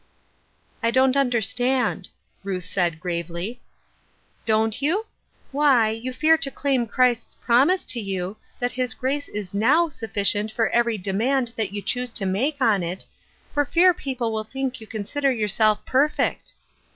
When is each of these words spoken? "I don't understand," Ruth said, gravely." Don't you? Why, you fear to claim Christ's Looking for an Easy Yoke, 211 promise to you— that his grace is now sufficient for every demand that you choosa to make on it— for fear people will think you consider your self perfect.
"I 0.81 0.89
don't 0.89 1.15
understand," 1.15 2.09
Ruth 2.43 2.63
said, 2.65 2.99
gravely." 2.99 3.61
Don't 4.47 4.81
you? 4.81 5.05
Why, 5.51 5.91
you 5.91 6.11
fear 6.11 6.39
to 6.39 6.49
claim 6.49 6.87
Christ's 6.87 7.35
Looking 7.35 7.45
for 7.45 7.53
an 7.61 7.69
Easy 7.69 8.01
Yoke, 8.01 8.37
211 8.57 8.57
promise 8.57 8.57
to 8.57 8.59
you— 8.59 8.59
that 8.61 8.71
his 8.83 8.93
grace 8.95 9.27
is 9.29 9.53
now 9.53 9.89
sufficient 9.89 10.51
for 10.51 10.69
every 10.71 10.97
demand 10.97 11.51
that 11.55 11.71
you 11.71 11.83
choosa 11.83 12.15
to 12.15 12.25
make 12.25 12.57
on 12.59 12.81
it— 12.81 13.05
for 13.53 13.63
fear 13.63 13.93
people 13.93 14.31
will 14.31 14.43
think 14.43 14.81
you 14.81 14.87
consider 14.87 15.31
your 15.31 15.47
self 15.47 15.85
perfect. 15.85 16.55